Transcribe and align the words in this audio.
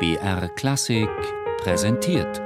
BR 0.00 0.48
Klassik 0.56 1.10
präsentiert. 1.58 2.40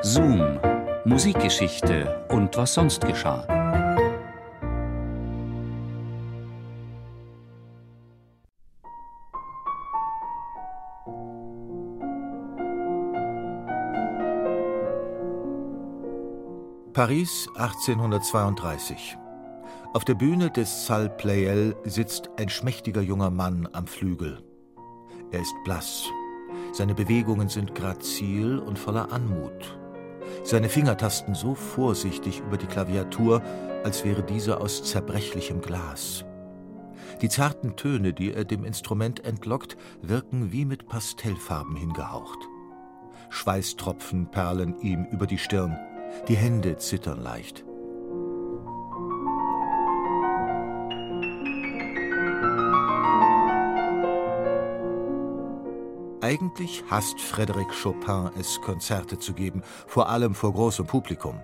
Zoom, 0.00 0.58
Musikgeschichte 1.04 2.26
und 2.30 2.56
was 2.56 2.72
sonst 2.72 3.06
geschah. 3.06 3.44
Paris 16.94 17.50
1832. 17.54 19.18
Auf 19.92 20.06
der 20.06 20.14
Bühne 20.14 20.50
des 20.50 20.86
Salle 20.86 21.10
Pleyel 21.10 21.76
sitzt 21.84 22.30
ein 22.38 22.48
schmächtiger 22.48 23.02
junger 23.02 23.30
Mann 23.30 23.68
am 23.74 23.86
Flügel. 23.86 24.47
Er 25.30 25.40
ist 25.40 25.54
blass. 25.64 26.04
Seine 26.72 26.94
Bewegungen 26.94 27.48
sind 27.48 27.74
grazil 27.74 28.58
und 28.58 28.78
voller 28.78 29.12
Anmut. 29.12 29.78
Seine 30.44 30.68
Finger 30.68 30.96
tasten 30.96 31.34
so 31.34 31.54
vorsichtig 31.54 32.40
über 32.40 32.56
die 32.56 32.66
Klaviatur, 32.66 33.42
als 33.84 34.04
wäre 34.04 34.22
diese 34.22 34.60
aus 34.60 34.84
zerbrechlichem 34.84 35.60
Glas. 35.60 36.24
Die 37.20 37.28
zarten 37.28 37.76
Töne, 37.76 38.12
die 38.12 38.32
er 38.32 38.44
dem 38.44 38.64
Instrument 38.64 39.24
entlockt, 39.24 39.76
wirken 40.02 40.52
wie 40.52 40.64
mit 40.64 40.86
Pastellfarben 40.88 41.76
hingehaucht. 41.76 42.38
Schweißtropfen 43.30 44.30
perlen 44.30 44.78
ihm 44.80 45.06
über 45.10 45.26
die 45.26 45.38
Stirn, 45.38 45.76
die 46.28 46.36
Hände 46.36 46.76
zittern 46.76 47.20
leicht. 47.22 47.64
Eigentlich 56.28 56.84
hasst 56.90 57.16
Frédéric 57.20 57.72
Chopin 57.82 58.28
es, 58.38 58.60
Konzerte 58.60 59.18
zu 59.18 59.32
geben, 59.32 59.62
vor 59.86 60.10
allem 60.10 60.34
vor 60.34 60.52
großem 60.52 60.86
Publikum. 60.86 61.40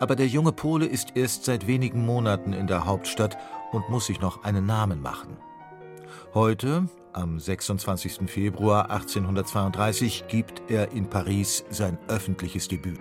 Aber 0.00 0.16
der 0.16 0.26
junge 0.26 0.52
Pole 0.52 0.86
ist 0.86 1.14
erst 1.14 1.44
seit 1.44 1.66
wenigen 1.66 2.06
Monaten 2.06 2.54
in 2.54 2.66
der 2.66 2.86
Hauptstadt 2.86 3.36
und 3.70 3.90
muss 3.90 4.06
sich 4.06 4.18
noch 4.18 4.44
einen 4.44 4.64
Namen 4.64 5.02
machen. 5.02 5.36
Heute, 6.32 6.88
am 7.12 7.38
26. 7.38 8.30
Februar 8.30 8.90
1832, 8.90 10.24
gibt 10.26 10.62
er 10.70 10.90
in 10.92 11.10
Paris 11.10 11.66
sein 11.68 11.98
öffentliches 12.08 12.66
Debüt. 12.66 12.98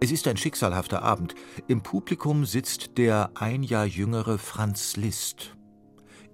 Es 0.00 0.10
ist 0.10 0.26
ein 0.28 0.38
schicksalhafter 0.38 1.02
Abend. 1.02 1.34
Im 1.68 1.82
Publikum 1.82 2.46
sitzt 2.46 2.96
der 2.96 3.32
ein 3.34 3.62
Jahr 3.62 3.84
jüngere 3.84 4.38
Franz 4.38 4.96
Liszt. 4.96 5.55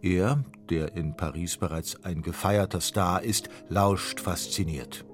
Er, 0.03 0.43
der 0.69 0.97
in 0.97 1.17
Paris 1.17 1.57
bereits 1.57 2.05
ein 2.05 2.23
gefeierter 2.23 2.81
Star 2.81 3.23
ist, 3.23 3.49
lauscht 3.69 4.19
fasziniert. 4.19 5.05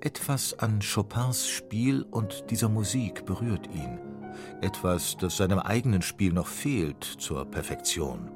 Etwas 0.00 0.56
an 0.60 0.78
Chopins 0.78 1.48
Spiel 1.48 2.06
und 2.12 2.44
dieser 2.50 2.68
Musik 2.68 3.26
berührt 3.26 3.66
ihn. 3.74 3.98
Etwas, 4.60 5.16
das 5.16 5.36
seinem 5.36 5.58
eigenen 5.58 6.02
Spiel 6.02 6.32
noch 6.32 6.46
fehlt 6.46 7.02
zur 7.02 7.46
Perfektion. 7.46 8.30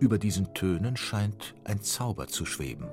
Über 0.00 0.16
diesen 0.16 0.54
Tönen 0.54 0.96
scheint 0.96 1.54
ein 1.64 1.82
Zauber 1.82 2.28
zu 2.28 2.46
schweben. 2.46 2.88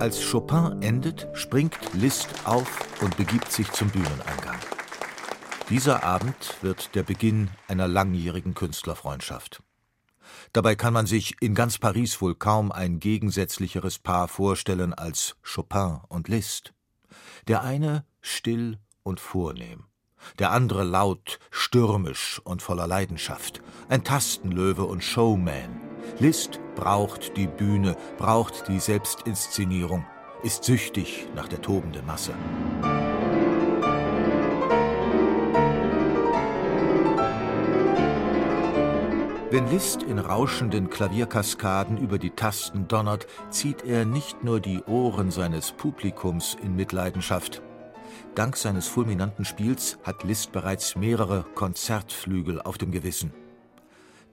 Als 0.00 0.20
Chopin 0.30 0.82
endet, 0.82 1.28
springt 1.32 1.78
Liszt 1.94 2.28
auf 2.44 3.02
und 3.02 3.16
begibt 3.16 3.50
sich 3.50 3.70
zum 3.72 3.88
Bühneneingang. 3.88 4.58
Dieser 5.70 6.02
Abend 6.02 6.56
wird 6.62 6.96
der 6.96 7.04
Beginn 7.04 7.48
einer 7.68 7.86
langjährigen 7.86 8.54
Künstlerfreundschaft. 8.54 9.62
Dabei 10.52 10.74
kann 10.74 10.92
man 10.92 11.06
sich 11.06 11.36
in 11.40 11.54
ganz 11.54 11.78
Paris 11.78 12.20
wohl 12.20 12.34
kaum 12.34 12.72
ein 12.72 12.98
gegensätzlicheres 12.98 14.00
Paar 14.00 14.26
vorstellen 14.26 14.92
als 14.94 15.36
Chopin 15.44 16.00
und 16.08 16.26
Liszt. 16.26 16.74
Der 17.46 17.62
eine 17.62 18.04
still 18.20 18.78
und 19.04 19.20
vornehm, 19.20 19.84
der 20.40 20.50
andere 20.50 20.82
laut, 20.82 21.38
stürmisch 21.52 22.40
und 22.42 22.62
voller 22.62 22.88
Leidenschaft, 22.88 23.62
ein 23.88 24.02
Tastenlöwe 24.02 24.82
und 24.82 25.04
Showman. 25.04 25.80
Liszt 26.18 26.58
braucht 26.74 27.36
die 27.36 27.46
Bühne, 27.46 27.96
braucht 28.18 28.66
die 28.66 28.80
Selbstinszenierung, 28.80 30.04
ist 30.42 30.64
süchtig 30.64 31.28
nach 31.36 31.46
der 31.46 31.62
tobenden 31.62 32.06
Masse. 32.06 32.34
Wenn 39.52 39.68
Liszt 39.68 40.04
in 40.04 40.20
rauschenden 40.20 40.90
Klavierkaskaden 40.90 41.98
über 41.98 42.20
die 42.20 42.30
Tasten 42.30 42.86
donnert, 42.86 43.26
zieht 43.50 43.82
er 43.82 44.04
nicht 44.04 44.44
nur 44.44 44.60
die 44.60 44.80
Ohren 44.84 45.32
seines 45.32 45.72
Publikums 45.72 46.56
in 46.62 46.76
Mitleidenschaft. 46.76 47.60
Dank 48.36 48.56
seines 48.56 48.86
fulminanten 48.86 49.44
Spiels 49.44 49.98
hat 50.04 50.22
Liszt 50.22 50.52
bereits 50.52 50.94
mehrere 50.94 51.44
Konzertflügel 51.56 52.62
auf 52.62 52.78
dem 52.78 52.92
Gewissen. 52.92 53.32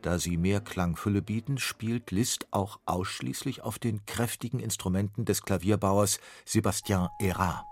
Da 0.03 0.19
sie 0.19 0.38
mehr 0.38 0.61
Klangfülle 0.61 1.23
bieten, 1.23 1.57
spielt 1.57 2.11
Liszt 2.11 2.45
auch 2.51 2.79
ausschließlich 2.85 3.63
auf 3.63 3.79
den 3.79 4.05
kräftigen 4.05 4.59
Instrumenten 4.59 5.25
des 5.25 5.41
Klavierbauers 5.41 6.19
Sébastien 6.45 7.09
Erard. 7.19 7.66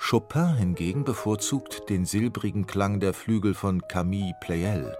Chopin 0.00 0.56
hingegen 0.56 1.04
bevorzugt 1.04 1.90
den 1.90 2.06
silbrigen 2.06 2.66
Klang 2.66 3.00
der 3.00 3.12
Flügel 3.12 3.52
von 3.52 3.86
Camille 3.86 4.32
Pleyel. 4.40 4.96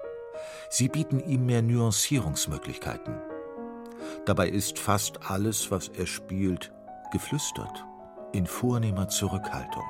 Sie 0.68 0.88
bieten 0.88 1.20
ihm 1.20 1.46
mehr 1.46 1.62
Nuancierungsmöglichkeiten. 1.62 3.16
Dabei 4.26 4.50
ist 4.50 4.78
fast 4.78 5.30
alles, 5.30 5.70
was 5.70 5.88
er 5.88 6.06
spielt, 6.06 6.72
geflüstert, 7.12 7.86
in 8.32 8.46
vornehmer 8.46 9.08
Zurückhaltung. 9.08 9.84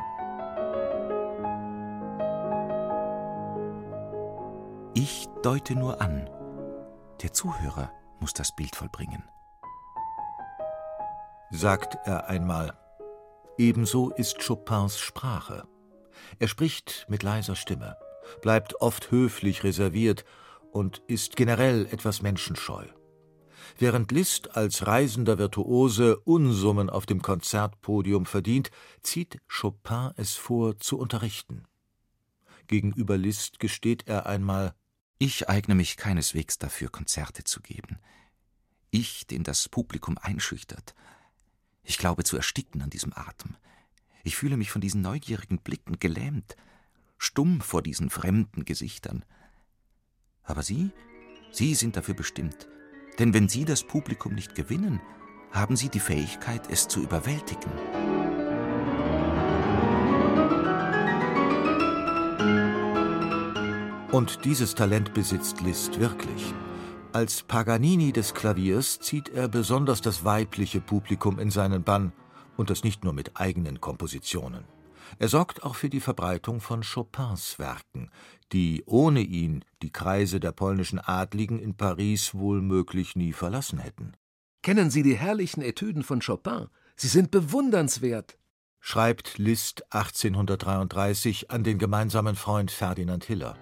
Ich 4.94 5.26
deute 5.42 5.74
nur 5.74 6.00
an. 6.00 6.30
Der 7.20 7.32
Zuhörer 7.32 7.90
muss 8.20 8.32
das 8.32 8.52
Bild 8.52 8.76
vollbringen. 8.76 9.24
Sagt 11.50 11.98
er 12.04 12.28
einmal. 12.28 12.79
Ebenso 13.60 14.08
ist 14.08 14.42
Chopins 14.42 14.98
Sprache. 14.98 15.68
Er 16.38 16.48
spricht 16.48 17.04
mit 17.10 17.22
leiser 17.22 17.56
Stimme, 17.56 17.94
bleibt 18.40 18.80
oft 18.80 19.10
höflich 19.10 19.64
reserviert 19.64 20.24
und 20.72 21.02
ist 21.08 21.36
generell 21.36 21.84
etwas 21.90 22.22
menschenscheu. 22.22 22.86
Während 23.78 24.12
Liszt 24.12 24.56
als 24.56 24.86
reisender 24.86 25.36
Virtuose 25.36 26.20
Unsummen 26.20 26.88
auf 26.88 27.04
dem 27.04 27.20
Konzertpodium 27.20 28.24
verdient, 28.24 28.70
zieht 29.02 29.42
Chopin 29.46 30.12
es 30.16 30.36
vor, 30.36 30.78
zu 30.78 30.98
unterrichten. 30.98 31.66
Gegenüber 32.66 33.18
Liszt 33.18 33.58
gesteht 33.58 34.08
er 34.08 34.24
einmal 34.24 34.72
Ich 35.18 35.50
eigne 35.50 35.74
mich 35.74 35.98
keineswegs 35.98 36.56
dafür, 36.56 36.88
Konzerte 36.88 37.44
zu 37.44 37.60
geben. 37.60 37.98
Ich, 38.90 39.26
den 39.26 39.44
das 39.44 39.68
Publikum 39.68 40.16
einschüchtert, 40.16 40.94
ich 41.82 41.98
glaube 41.98 42.24
zu 42.24 42.36
ersticken 42.36 42.82
an 42.82 42.90
diesem 42.90 43.12
Atem. 43.14 43.56
Ich 44.22 44.36
fühle 44.36 44.56
mich 44.56 44.70
von 44.70 44.80
diesen 44.80 45.00
neugierigen 45.00 45.58
Blicken 45.58 45.98
gelähmt, 45.98 46.56
stumm 47.18 47.60
vor 47.60 47.82
diesen 47.82 48.10
fremden 48.10 48.64
Gesichtern. 48.64 49.24
Aber 50.42 50.62
Sie, 50.62 50.90
Sie 51.52 51.74
sind 51.74 51.96
dafür 51.96 52.14
bestimmt. 52.14 52.68
Denn 53.18 53.34
wenn 53.34 53.48
Sie 53.48 53.64
das 53.64 53.84
Publikum 53.84 54.34
nicht 54.34 54.54
gewinnen, 54.54 55.00
haben 55.50 55.76
Sie 55.76 55.88
die 55.88 56.00
Fähigkeit, 56.00 56.70
es 56.70 56.88
zu 56.88 57.02
überwältigen. 57.02 57.70
Und 64.12 64.44
dieses 64.44 64.74
Talent 64.74 65.14
besitzt 65.14 65.60
Liszt 65.60 66.00
wirklich. 66.00 66.52
Als 67.12 67.42
Paganini 67.42 68.12
des 68.12 68.34
Klaviers 68.34 69.00
zieht 69.00 69.30
er 69.30 69.48
besonders 69.48 70.00
das 70.00 70.24
weibliche 70.24 70.80
Publikum 70.80 71.40
in 71.40 71.50
seinen 71.50 71.82
Bann, 71.82 72.12
und 72.56 72.70
das 72.70 72.84
nicht 72.84 73.02
nur 73.04 73.12
mit 73.12 73.40
eigenen 73.40 73.80
Kompositionen. 73.80 74.64
Er 75.18 75.28
sorgt 75.28 75.64
auch 75.64 75.74
für 75.74 75.88
die 75.88 75.98
Verbreitung 75.98 76.60
von 76.60 76.82
Chopins 76.82 77.58
Werken, 77.58 78.10
die 78.52 78.84
ohne 78.86 79.22
ihn 79.22 79.64
die 79.82 79.90
Kreise 79.90 80.38
der 80.38 80.52
polnischen 80.52 81.00
Adligen 81.00 81.58
in 81.58 81.74
Paris 81.74 82.34
wohl 82.34 82.60
möglich 82.60 83.16
nie 83.16 83.32
verlassen 83.32 83.78
hätten. 83.78 84.12
Kennen 84.62 84.90
Sie 84.90 85.02
die 85.02 85.16
herrlichen 85.16 85.62
Etüden 85.62 86.02
von 86.02 86.20
Chopin? 86.20 86.68
Sie 86.96 87.08
sind 87.08 87.30
bewundernswert, 87.30 88.38
schreibt 88.78 89.38
Liszt 89.38 89.82
1833 89.92 91.50
an 91.50 91.64
den 91.64 91.78
gemeinsamen 91.78 92.36
Freund 92.36 92.70
Ferdinand 92.70 93.24
Hiller. 93.24 93.56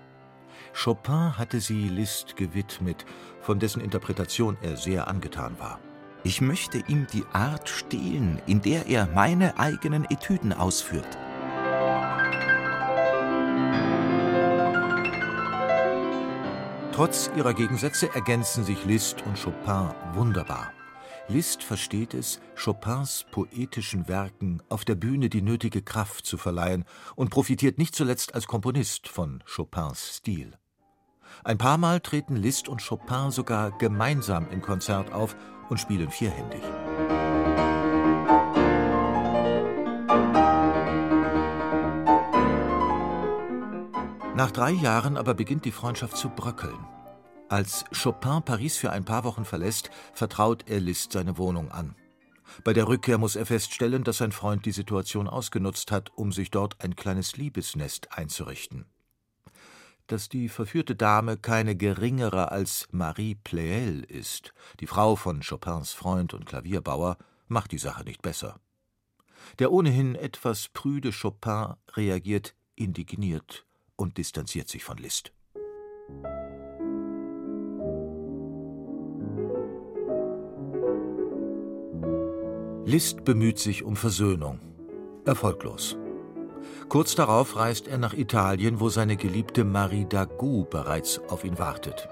Chopin 0.73 1.37
hatte 1.39 1.61
sie 1.61 1.89
Liszt 1.89 2.37
gewidmet, 2.37 3.05
von 3.41 3.59
dessen 3.59 3.81
Interpretation 3.81 4.57
er 4.63 4.77
sehr 4.77 5.09
angetan 5.09 5.59
war. 5.59 5.81
Ich 6.25 6.41
möchte 6.41 6.79
ihm 6.89 7.07
die 7.13 7.25
Art 7.33 7.69
stehlen, 7.69 8.41
in 8.47 8.61
der 8.61 8.87
er 8.87 9.07
meine 9.07 9.59
eigenen 9.59 10.05
Etüden 10.05 10.53
ausführt. 10.53 11.19
Trotz 16.93 17.31
ihrer 17.37 17.55
Gegensätze 17.55 18.13
ergänzen 18.13 18.65
sich 18.65 18.85
Liszt 18.85 19.23
und 19.25 19.41
Chopin 19.41 19.95
wunderbar. 20.15 20.73
Liszt 21.31 21.63
versteht 21.63 22.15
es, 22.15 22.41
Chopins 22.57 23.27
poetischen 23.31 24.09
Werken 24.09 24.63
auf 24.71 24.87
der 24.87 24.95
Bühne 24.95 25.29
die 25.29 25.43
nötige 25.43 25.83
Kraft 25.83 26.25
zu 26.25 26.39
verleihen 26.39 26.87
und 27.17 27.29
profitiert 27.29 27.77
nicht 27.77 27.95
zuletzt 27.95 28.35
als 28.35 28.47
Komponist 28.47 29.09
von 29.09 29.45
Chopins 29.45 30.17
Stil. 30.17 30.57
Ein 31.45 31.59
paar 31.59 31.77
Mal 31.77 32.01
treten 32.01 32.35
Liszt 32.35 32.67
und 32.67 32.83
Chopin 32.83 33.31
sogar 33.31 33.77
gemeinsam 33.77 34.49
im 34.51 34.63
Konzert 34.63 35.13
auf 35.13 35.37
und 35.69 35.79
spielen 35.79 36.11
vierhändig. 36.11 36.63
Nach 44.35 44.51
drei 44.51 44.71
Jahren 44.71 45.19
aber 45.19 45.35
beginnt 45.35 45.67
die 45.67 45.73
Freundschaft 45.73 46.17
zu 46.17 46.31
bröckeln. 46.31 46.79
Als 47.49 47.87
Chopin 47.93 48.43
Paris 48.43 48.77
für 48.77 48.93
ein 48.93 49.07
paar 49.07 49.25
Wochen 49.25 49.47
verlässt, 49.47 49.91
vertraut 50.13 50.69
er 50.69 50.81
Liszt 50.81 51.13
seine 51.13 51.39
Wohnung 51.39 51.71
an. 51.71 51.95
Bei 52.63 52.75
der 52.75 52.89
Rückkehr 52.89 53.17
muss 53.17 53.37
er 53.37 53.47
feststellen, 53.47 54.05
dass 54.05 54.19
sein 54.19 54.33
Freund 54.33 54.67
die 54.67 54.73
Situation 54.73 55.29
ausgenutzt 55.29 55.91
hat, 55.91 56.11
um 56.15 56.31
sich 56.31 56.51
dort 56.51 56.83
ein 56.83 56.95
kleines 56.95 57.37
Liebesnest 57.37 58.13
einzurichten. 58.13 58.85
Dass 60.09 60.29
die 60.29 60.51
verführte 60.51 60.95
Dame 60.95 61.39
keine 61.39 61.75
geringere 61.75 62.51
als 62.53 62.87
Marie 62.91 63.35
Pleyel 63.35 64.05
ist, 64.05 64.53
die 64.81 64.87
Frau 64.87 65.17
von 65.17 65.41
Chopins 65.41 65.93
Freund 65.93 66.35
und 66.35 66.45
Klavierbauer, 66.45 67.17
macht 67.47 67.73
die 67.73 67.79
Sache 67.79 68.05
nicht 68.05 68.21
besser. 68.21 68.61
Der 69.59 69.73
ohnehin 69.73 70.15
etwas 70.15 70.69
prüde 70.69 71.13
Chopin 71.13 71.75
reagiert 71.95 72.55
indigniert 72.75 73.65
und 73.97 74.19
distanziert 74.19 74.69
sich 74.69 74.85
von 74.85 74.99
Liszt. 74.99 75.33
Liszt 82.89 83.23
bemüht 83.23 83.59
sich 83.59 83.83
um 83.83 83.97
Versöhnung. 83.97 84.61
Erfolglos. 85.27 85.99
Kurz 86.89 87.15
darauf 87.15 87.55
reist 87.57 87.87
er 87.87 87.99
nach 87.99 88.15
Italien, 88.15 88.81
wo 88.81 88.89
seine 88.89 89.19
geliebte 89.19 89.65
Marie 89.65 90.07
Dagout 90.07 90.69
bereits 90.71 91.21
auf 91.29 91.45
ihn 91.45 91.59
wartet. 91.59 92.09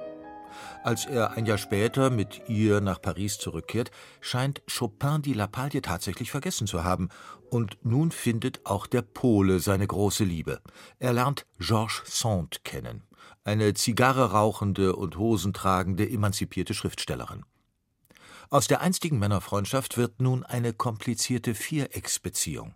Als 0.85 1.07
er 1.07 1.31
ein 1.31 1.47
Jahr 1.47 1.57
später 1.57 2.11
mit 2.11 2.43
ihr 2.51 2.83
nach 2.83 3.01
Paris 3.01 3.39
zurückkehrt, 3.39 3.91
scheint 4.21 4.61
Chopin 4.67 5.23
die 5.23 5.33
Lappalie 5.33 5.81
tatsächlich 5.81 6.31
vergessen 6.31 6.67
zu 6.67 6.85
haben. 6.85 7.09
Und 7.49 7.79
nun 7.83 8.11
findet 8.11 8.61
auch 8.67 8.87
der 8.87 9.01
Pole 9.01 9.61
seine 9.61 9.87
große 9.87 10.25
Liebe. 10.25 10.61
Er 10.99 11.15
lernt 11.15 11.47
Georges 11.59 12.03
Sand 12.05 12.65
kennen, 12.65 13.03
eine 13.45 13.73
Zigarre 13.73 14.33
rauchende 14.33 14.95
und 14.95 15.17
hosentragende 15.17 16.07
emanzipierte 16.07 16.75
Schriftstellerin. 16.75 17.47
Aus 18.51 18.69
der 18.69 18.81
einstigen 18.81 19.19
Männerfreundschaft 19.19 19.97
wird 19.97 20.21
nun 20.21 20.45
eine 20.45 20.73
komplizierte 20.73 21.55
Vierecksbeziehung. 21.55 22.75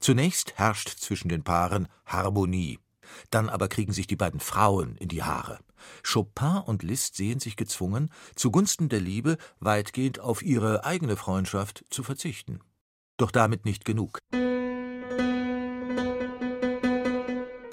Zunächst 0.00 0.56
herrscht 0.56 0.88
zwischen 0.88 1.28
den 1.28 1.42
Paaren 1.42 1.88
Harmonie. 2.06 2.78
Dann 3.30 3.48
aber 3.48 3.68
kriegen 3.68 3.92
sich 3.92 4.06
die 4.06 4.16
beiden 4.16 4.40
Frauen 4.40 4.96
in 4.96 5.08
die 5.08 5.22
Haare. 5.22 5.58
Chopin 6.02 6.62
und 6.64 6.82
Liszt 6.82 7.16
sehen 7.16 7.40
sich 7.40 7.56
gezwungen, 7.56 8.10
zugunsten 8.34 8.88
der 8.88 9.00
Liebe 9.00 9.36
weitgehend 9.60 10.20
auf 10.20 10.42
ihre 10.42 10.84
eigene 10.84 11.16
Freundschaft 11.16 11.84
zu 11.90 12.02
verzichten. 12.02 12.60
Doch 13.16 13.30
damit 13.30 13.64
nicht 13.64 13.84
genug. 13.84 14.18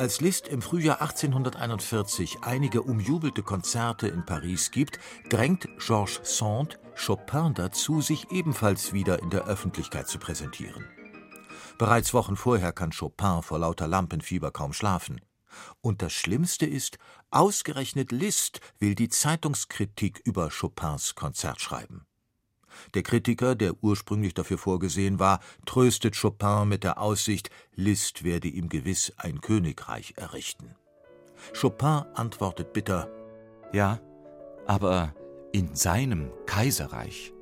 Als 0.02 0.20
Liszt 0.20 0.48
im 0.48 0.64
Frühjahr 0.64 1.00
1841 1.00 2.40
einige 2.42 2.82
umjubelte 2.82 3.44
Konzerte 3.44 4.08
in 4.08 4.26
Paris 4.26 4.72
gibt, 4.72 4.98
drängt 5.30 5.68
Georges 5.78 6.22
Sand 6.24 6.80
Chopin 6.96 7.54
dazu, 7.54 8.02
sich 8.02 8.32
ebenfalls 8.32 8.94
wieder 8.94 9.22
in 9.22 9.30
der 9.30 9.46
Öffentlichkeit 9.46 10.08
zu 10.08 10.18
präsentieren. 10.18 10.88
Bereits 11.78 12.16
Wochen 12.16 12.36
vorher 12.36 12.74
kann 12.74 12.90
Chopin 12.90 13.44
vor 13.44 13.60
lauter 13.60 13.88
Lampenfieber 13.88 14.50
kaum 14.50 14.74
schlafen. 14.74 15.22
Und 15.82 16.02
das 16.02 16.14
Schlimmste 16.14 16.66
ist, 16.66 16.98
ausgerechnet 17.30 18.12
Liszt 18.12 18.60
will 18.80 18.96
die 18.96 19.10
Zeitungskritik 19.10 20.20
über 20.26 20.50
Chopins 20.50 21.14
Konzert 21.14 21.62
schreiben. 21.62 22.08
Der 22.94 23.04
Kritiker, 23.04 23.56
der 23.56 23.74
ursprünglich 23.82 24.34
dafür 24.34 24.58
vorgesehen 24.58 25.20
war, 25.20 25.40
tröstet 25.66 26.20
Chopin 26.20 26.68
mit 26.68 26.84
der 26.84 27.00
Aussicht, 27.00 27.50
Liszt 27.76 28.24
werde 28.24 28.48
ihm 28.48 28.70
gewiss 28.70 29.14
ein 29.18 29.42
Königreich 29.42 30.14
errichten. 30.18 30.76
Chopin 31.60 32.06
antwortet 32.14 32.74
bitter 32.74 33.10
Ja, 33.74 34.00
aber 34.68 35.14
in 35.52 35.76
seinem 35.76 36.32
Kaiserreich. 36.46 37.34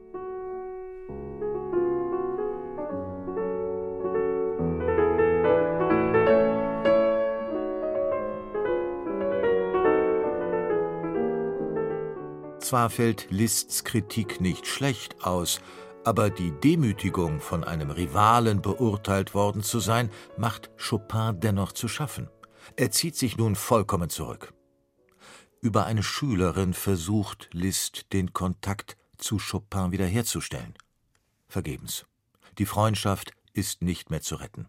Zwar 12.69 12.91
fällt 12.91 13.31
Liszts 13.31 13.83
Kritik 13.83 14.41
nicht 14.41 14.67
schlecht 14.67 15.23
aus, 15.23 15.59
aber 16.05 16.29
die 16.29 16.51
Demütigung, 16.51 17.39
von 17.39 17.63
einem 17.63 17.89
Rivalen 17.89 18.61
beurteilt 18.61 19.33
worden 19.33 19.63
zu 19.63 19.79
sein, 19.79 20.11
macht 20.37 20.69
Chopin 20.77 21.39
dennoch 21.39 21.71
zu 21.71 21.87
schaffen. 21.87 22.29
Er 22.75 22.91
zieht 22.91 23.15
sich 23.15 23.37
nun 23.37 23.55
vollkommen 23.55 24.11
zurück. 24.11 24.53
Über 25.61 25.87
eine 25.87 26.03
Schülerin 26.03 26.75
versucht 26.75 27.49
Liszt 27.53 28.13
den 28.13 28.33
Kontakt 28.33 28.97
zu 29.17 29.39
Chopin 29.39 29.91
wiederherzustellen. 29.91 30.75
Vergebens. 31.47 32.05
Die 32.59 32.67
Freundschaft 32.67 33.31
ist 33.51 33.81
nicht 33.81 34.11
mehr 34.11 34.21
zu 34.21 34.35
retten. 34.35 34.67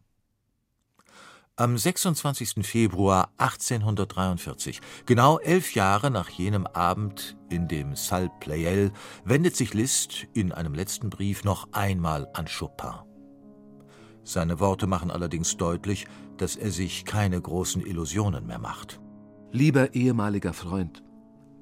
Am 1.61 1.77
26. 1.77 2.67
Februar 2.67 3.35
1843, 3.37 4.81
genau 5.05 5.39
elf 5.41 5.75
Jahre 5.75 6.11
nach 6.11 6.31
jenem 6.31 6.67
Abend 6.67 7.37
in 7.51 7.69
dem 7.69 7.97
Salle 7.97 8.31
Pleyel, 8.41 8.93
wendet 9.27 9.57
sich 9.57 9.75
Liszt 9.75 10.27
in 10.33 10.53
einem 10.53 10.73
letzten 10.73 11.11
Brief 11.11 11.45
noch 11.45 11.69
einmal 11.73 12.29
an 12.33 12.47
Chopin. 12.47 13.03
Seine 14.25 14.59
Worte 14.59 14.87
machen 14.87 15.11
allerdings 15.11 15.59
deutlich, 15.59 16.07
dass 16.39 16.57
er 16.57 16.71
sich 16.71 17.05
keine 17.05 17.39
großen 17.39 17.85
Illusionen 17.85 18.47
mehr 18.47 18.59
macht. 18.59 18.99
Lieber 19.53 19.95
ehemaliger 19.95 20.55
Freund, 20.55 21.03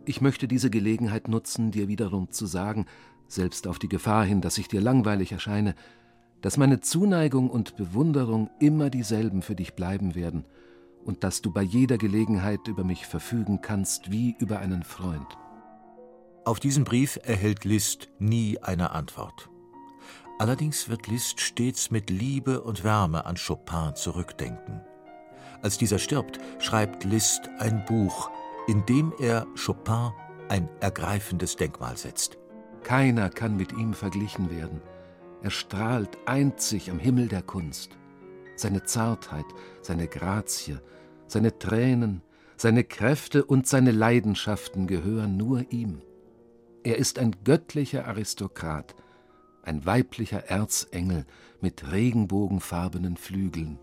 ich 0.04 0.20
möchte 0.20 0.46
diese 0.46 0.70
Gelegenheit 0.70 1.26
nutzen, 1.26 1.72
dir 1.72 1.88
wiederum 1.88 2.30
zu 2.30 2.46
sagen, 2.46 2.86
selbst 3.26 3.66
auf 3.66 3.80
die 3.80 3.88
Gefahr 3.88 4.24
hin, 4.24 4.42
dass 4.42 4.58
ich 4.58 4.68
dir 4.68 4.80
langweilig 4.80 5.32
erscheine, 5.32 5.74
dass 6.40 6.56
meine 6.56 6.80
Zuneigung 6.80 7.50
und 7.50 7.76
Bewunderung 7.76 8.50
immer 8.60 8.90
dieselben 8.90 9.42
für 9.42 9.54
dich 9.54 9.74
bleiben 9.74 10.14
werden 10.14 10.44
und 11.04 11.24
dass 11.24 11.42
du 11.42 11.52
bei 11.52 11.62
jeder 11.62 11.98
Gelegenheit 11.98 12.68
über 12.68 12.84
mich 12.84 13.06
verfügen 13.06 13.60
kannst 13.60 14.10
wie 14.10 14.36
über 14.38 14.58
einen 14.58 14.82
Freund. 14.82 15.26
Auf 16.44 16.60
diesen 16.60 16.84
Brief 16.84 17.18
erhält 17.24 17.64
Liszt 17.64 18.08
nie 18.18 18.58
eine 18.58 18.92
Antwort. 18.92 19.50
Allerdings 20.38 20.88
wird 20.88 21.08
Liszt 21.08 21.40
stets 21.40 21.90
mit 21.90 22.10
Liebe 22.10 22.60
und 22.62 22.84
Wärme 22.84 23.26
an 23.26 23.36
Chopin 23.36 23.94
zurückdenken. 23.94 24.80
Als 25.62 25.78
dieser 25.78 25.98
stirbt, 25.98 26.38
schreibt 26.60 27.04
Liszt 27.04 27.50
ein 27.58 27.84
Buch, 27.86 28.30
in 28.68 28.86
dem 28.86 29.12
er 29.18 29.46
Chopin 29.56 30.12
ein 30.48 30.68
ergreifendes 30.80 31.56
Denkmal 31.56 31.96
setzt. 31.96 32.38
Keiner 32.84 33.28
kann 33.28 33.56
mit 33.56 33.72
ihm 33.72 33.92
verglichen 33.92 34.50
werden. 34.50 34.80
Er 35.42 35.50
strahlt 35.50 36.18
einzig 36.26 36.90
am 36.90 36.98
Himmel 36.98 37.28
der 37.28 37.42
Kunst. 37.42 37.96
Seine 38.56 38.82
Zartheit, 38.82 39.46
seine 39.82 40.08
Grazie, 40.08 40.78
seine 41.26 41.58
Tränen, 41.58 42.22
seine 42.56 42.82
Kräfte 42.82 43.44
und 43.44 43.66
seine 43.68 43.92
Leidenschaften 43.92 44.88
gehören 44.88 45.36
nur 45.36 45.70
ihm. 45.70 46.02
Er 46.82 46.98
ist 46.98 47.18
ein 47.18 47.36
göttlicher 47.44 48.06
Aristokrat, 48.06 48.96
ein 49.62 49.86
weiblicher 49.86 50.44
Erzengel 50.48 51.24
mit 51.60 51.92
regenbogenfarbenen 51.92 53.16
Flügeln. 53.16 53.78